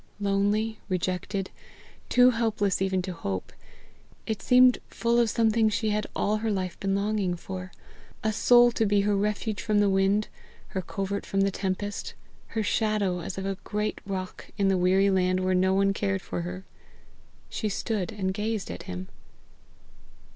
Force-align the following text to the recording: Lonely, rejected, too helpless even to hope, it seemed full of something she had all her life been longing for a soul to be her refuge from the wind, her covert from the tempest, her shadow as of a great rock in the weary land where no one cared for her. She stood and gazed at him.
Lonely, 0.19 0.79
rejected, 0.89 1.51
too 2.09 2.31
helpless 2.31 2.81
even 2.81 3.03
to 3.03 3.13
hope, 3.13 3.53
it 4.25 4.41
seemed 4.41 4.79
full 4.89 5.19
of 5.19 5.29
something 5.29 5.69
she 5.69 5.91
had 5.91 6.07
all 6.15 6.37
her 6.37 6.49
life 6.49 6.75
been 6.79 6.95
longing 6.95 7.35
for 7.35 7.71
a 8.23 8.33
soul 8.33 8.71
to 8.71 8.87
be 8.87 9.01
her 9.01 9.15
refuge 9.15 9.61
from 9.61 9.77
the 9.77 9.91
wind, 9.91 10.27
her 10.69 10.81
covert 10.81 11.23
from 11.23 11.41
the 11.41 11.51
tempest, 11.51 12.15
her 12.47 12.63
shadow 12.63 13.19
as 13.19 13.37
of 13.37 13.45
a 13.45 13.59
great 13.63 14.01
rock 14.03 14.47
in 14.57 14.69
the 14.69 14.75
weary 14.79 15.11
land 15.11 15.39
where 15.41 15.53
no 15.53 15.71
one 15.71 15.93
cared 15.93 16.23
for 16.23 16.41
her. 16.41 16.65
She 17.47 17.69
stood 17.69 18.11
and 18.11 18.33
gazed 18.33 18.71
at 18.71 18.81
him. 18.89 19.07